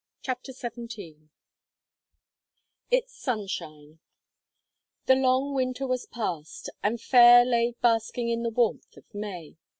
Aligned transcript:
CHAPTER 0.23 0.51
SEVENTEEN 0.51 1.29
ITS 2.89 3.13
SUNSHINE 3.19 3.99
The 5.05 5.13
long 5.15 5.53
winter 5.53 5.85
was 5.85 6.07
past, 6.07 6.71
and 6.81 6.99
Fayre 6.99 7.45
lay 7.45 7.75
basking 7.83 8.27
in 8.29 8.41
the 8.41 8.49
warmth 8.49 8.97
of 8.97 9.05
May. 9.13 9.57